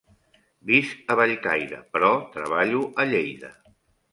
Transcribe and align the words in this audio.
Visc 0.69 1.13
a 1.15 1.17
Bellcaire, 1.19 1.81
però 1.97 2.09
treballo 2.39 2.83
a 3.05 3.07
Lleida. 3.13 3.53